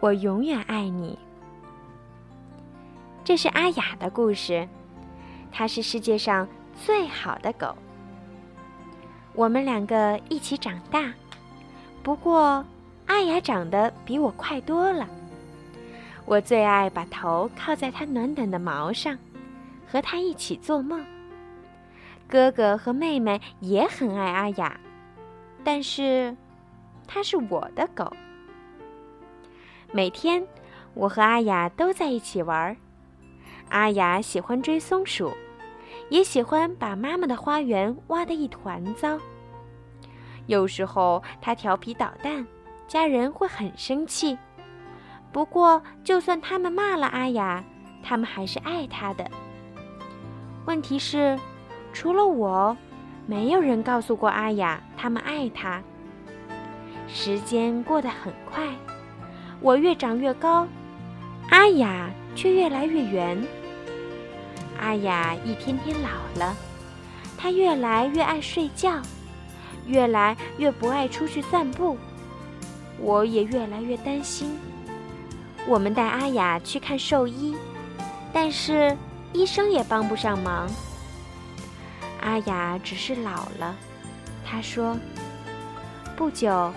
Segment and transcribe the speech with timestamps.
[0.00, 1.18] 我永远爱你。”
[3.24, 4.66] 这是阿雅的故事，
[5.52, 7.76] 它是世界上最好的狗。
[9.34, 11.12] 我们两个一起长大，
[12.02, 12.64] 不过
[13.06, 15.06] 阿雅长得比我快多了。
[16.24, 19.16] 我最爱把头靠在它暖暖的毛上，
[19.86, 21.04] 和它一起做梦。
[22.26, 24.78] 哥哥和妹妹也很爱阿雅，
[25.62, 26.36] 但是
[27.06, 28.10] 它是我的狗。
[29.92, 30.46] 每天，
[30.94, 32.76] 我和阿雅都在一起玩儿。
[33.70, 35.32] 阿雅喜欢追松鼠。
[36.10, 39.18] 也喜欢把妈妈的花园挖得一团糟。
[40.46, 42.46] 有时候他调皮捣蛋，
[42.86, 44.38] 家人会很生气。
[45.30, 47.62] 不过，就算他们骂了阿雅，
[48.02, 49.30] 他们还是爱他的。
[50.64, 51.38] 问题是，
[51.92, 52.74] 除了我，
[53.26, 55.82] 没有人告诉过阿雅他们爱她。
[57.06, 58.66] 时间过得很快，
[59.60, 60.66] 我越长越高，
[61.50, 63.42] 阿雅却越来越圆。
[64.80, 66.08] 阿雅一天天老
[66.40, 66.56] 了，
[67.36, 69.02] 她越来越爱睡觉，
[69.86, 71.96] 越来越不爱出去散步。
[73.00, 74.56] 我也越来越担心。
[75.66, 77.56] 我们带阿雅去看兽医，
[78.32, 78.96] 但是
[79.32, 80.68] 医生也帮不上忙。
[82.20, 83.76] 阿雅只是老了，
[84.44, 84.96] 他说
[86.16, 86.72] ：“不久，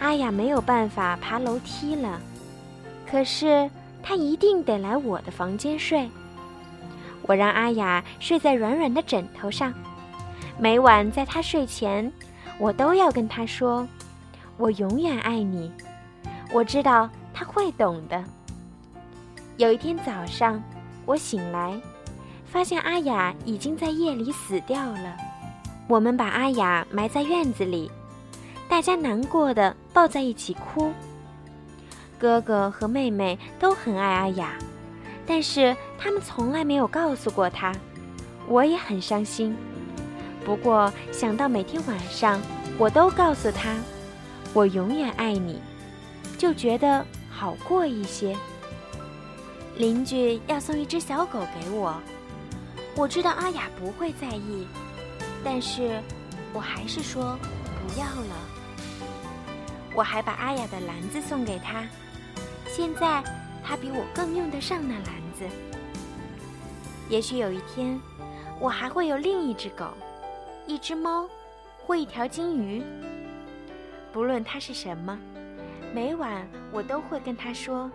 [0.00, 2.18] 阿雅没有办法爬楼梯了，
[3.08, 3.70] 可是
[4.02, 6.10] 她一定得来我的房间睡。”
[7.28, 9.72] 我让阿雅睡在软软的枕头上，
[10.58, 12.10] 每晚在她睡前，
[12.58, 13.86] 我都要跟她说
[14.56, 15.70] ：“我永远爱你。”
[16.50, 18.24] 我知道她会懂的。
[19.58, 20.60] 有一天早上，
[21.04, 21.78] 我醒来，
[22.46, 25.16] 发现阿雅已经在夜里死掉了。
[25.86, 27.90] 我们把阿雅埋在院子里，
[28.70, 30.92] 大家难过的抱在一起哭。
[32.18, 34.54] 哥哥和妹妹都很爱阿雅。
[35.26, 37.72] 但是他们从来没有告诉过她，
[38.48, 39.56] 我也很伤心。
[40.44, 42.40] 不过想到每天晚上
[42.78, 43.76] 我都告诉她
[44.52, 45.60] “我永远爱你”，
[46.36, 48.36] 就觉得好过一些。
[49.76, 51.94] 邻居要送一只小狗给我，
[52.96, 54.66] 我知道阿雅不会在意，
[55.44, 56.00] 但是
[56.52, 58.49] 我还是说不要了。
[59.94, 61.86] 我还把阿雅的篮子送给他，
[62.66, 63.22] 现在。
[63.62, 65.04] 他比我更用得上那篮
[65.38, 65.46] 子。
[67.10, 68.00] 也许有一天，
[68.58, 69.86] 我还会有另一只狗，
[70.66, 71.28] 一只猫，
[71.86, 72.82] 或一条金鱼。
[74.12, 75.16] 不论它是什么，
[75.94, 77.88] 每晚我都会跟它说：“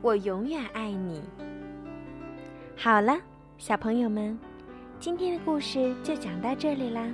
[0.00, 1.22] 我永远爱你。”
[2.74, 3.16] 好了，
[3.58, 4.36] 小朋友们，
[4.98, 7.06] 今天的故事就讲到这里啦。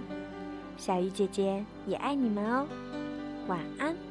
[0.76, 2.66] 小鱼姐姐也爱你们哦，
[3.48, 4.07] 晚安。